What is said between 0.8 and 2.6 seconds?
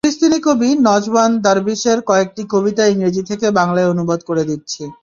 নজওয়ান দারবিশের কয়েকটি